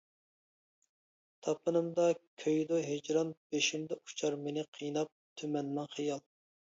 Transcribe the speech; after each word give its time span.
تاپىنىمدا 1.47 2.07
كۆيىدۇ 2.43 2.79
ھىجران 2.87 3.35
بېشىمدا 3.55 3.99
ئۇچار 4.01 4.39
مېنى 4.47 4.65
قىيناپ 4.79 5.13
تۈمەنمىڭ 5.43 5.93
خىيال. 5.99 6.25